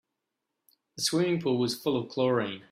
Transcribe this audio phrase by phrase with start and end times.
[0.95, 2.59] The swimming pool was full of chlorine.